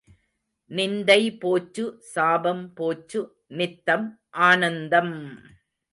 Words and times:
நிந்தை 0.71 1.19
போச்சு 1.39 1.83
சாபம் 2.13 2.73
போச்சு 2.73 3.21
நித்தம் 3.51 4.07
ஆனந்தம்! 4.47 5.15